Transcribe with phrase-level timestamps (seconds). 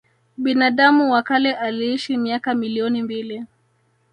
[0.37, 3.45] Binadamu wa kale aliishi miaka milioni mbili